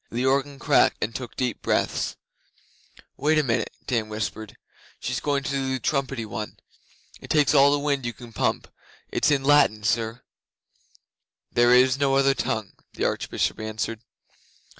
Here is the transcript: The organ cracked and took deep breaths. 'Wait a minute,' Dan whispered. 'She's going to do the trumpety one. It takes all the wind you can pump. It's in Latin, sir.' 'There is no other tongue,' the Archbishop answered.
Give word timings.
The 0.09 0.25
organ 0.25 0.57
cracked 0.57 0.97
and 1.03 1.13
took 1.13 1.35
deep 1.35 1.61
breaths. 1.61 2.15
'Wait 3.17 3.37
a 3.37 3.43
minute,' 3.43 3.75
Dan 3.85 4.09
whispered. 4.09 4.57
'She's 4.99 5.19
going 5.19 5.43
to 5.43 5.51
do 5.51 5.71
the 5.75 5.79
trumpety 5.79 6.25
one. 6.25 6.57
It 7.21 7.29
takes 7.29 7.53
all 7.53 7.71
the 7.71 7.77
wind 7.77 8.03
you 8.07 8.13
can 8.13 8.33
pump. 8.33 8.67
It's 9.11 9.29
in 9.29 9.43
Latin, 9.43 9.83
sir.' 9.83 10.23
'There 11.51 11.75
is 11.75 11.99
no 11.99 12.15
other 12.15 12.33
tongue,' 12.33 12.73
the 12.93 13.05
Archbishop 13.05 13.59
answered. 13.59 13.99